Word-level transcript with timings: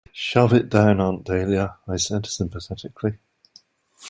"Shove 0.13 0.51
it 0.53 0.67
down, 0.67 0.99
Aunt 0.99 1.25
Dahlia," 1.25 1.75
I 1.87 1.97
said 1.97 2.25
sympathetically. 2.25 3.19